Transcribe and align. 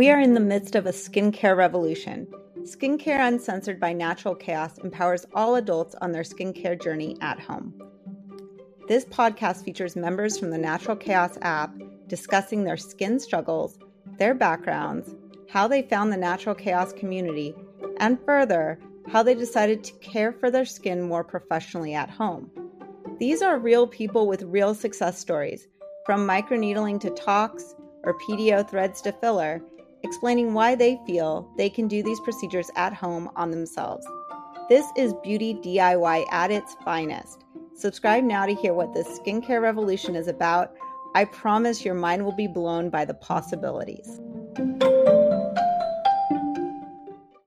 We 0.00 0.08
are 0.08 0.18
in 0.18 0.32
the 0.32 0.40
midst 0.40 0.76
of 0.76 0.86
a 0.86 0.92
skincare 0.92 1.54
revolution. 1.54 2.26
Skincare 2.60 3.20
Uncensored 3.20 3.78
by 3.78 3.92
Natural 3.92 4.34
Kaos 4.34 4.78
empowers 4.78 5.26
all 5.34 5.56
adults 5.56 5.94
on 6.00 6.10
their 6.10 6.22
skincare 6.22 6.82
journey 6.82 7.18
at 7.20 7.38
home. 7.38 7.74
This 8.88 9.04
podcast 9.04 9.62
features 9.62 9.96
members 9.96 10.38
from 10.38 10.48
the 10.48 10.56
Natural 10.56 10.96
Kaos 10.96 11.36
app 11.42 11.74
discussing 12.06 12.64
their 12.64 12.78
skin 12.78 13.20
struggles, 13.20 13.78
their 14.16 14.32
backgrounds, 14.32 15.14
how 15.50 15.68
they 15.68 15.82
found 15.82 16.10
the 16.10 16.16
Natural 16.16 16.54
Kaos 16.54 16.94
community, 16.94 17.54
and 17.98 18.18
further, 18.24 18.78
how 19.06 19.22
they 19.22 19.34
decided 19.34 19.84
to 19.84 19.92
care 19.98 20.32
for 20.32 20.50
their 20.50 20.64
skin 20.64 21.02
more 21.02 21.24
professionally 21.24 21.92
at 21.92 22.08
home. 22.08 22.50
These 23.18 23.42
are 23.42 23.58
real 23.58 23.86
people 23.86 24.26
with 24.26 24.44
real 24.44 24.74
success 24.74 25.18
stories, 25.18 25.68
from 26.06 26.26
microneedling 26.26 27.00
to 27.00 27.10
tox 27.10 27.74
or 28.02 28.18
PDO 28.20 28.66
threads 28.70 29.02
to 29.02 29.12
filler, 29.12 29.60
explaining 30.02 30.54
why 30.54 30.74
they 30.74 31.00
feel 31.06 31.50
they 31.56 31.70
can 31.70 31.88
do 31.88 32.02
these 32.02 32.20
procedures 32.20 32.70
at 32.76 32.92
home 32.92 33.30
on 33.36 33.50
themselves. 33.50 34.06
This 34.68 34.86
is 34.96 35.14
beauty 35.22 35.54
DIY 35.54 36.26
at 36.30 36.50
its 36.50 36.76
finest. 36.84 37.44
Subscribe 37.74 38.24
now 38.24 38.46
to 38.46 38.54
hear 38.54 38.74
what 38.74 38.94
this 38.94 39.18
skincare 39.18 39.60
revolution 39.60 40.14
is 40.14 40.28
about. 40.28 40.72
I 41.14 41.24
promise 41.24 41.84
your 41.84 41.94
mind 41.94 42.24
will 42.24 42.36
be 42.36 42.46
blown 42.46 42.90
by 42.90 43.04
the 43.04 43.14
possibilities. 43.14 44.20